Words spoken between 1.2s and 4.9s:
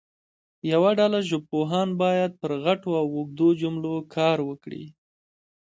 ژبپوهان باید پر غټو او اوږدو جملو کار وکړي.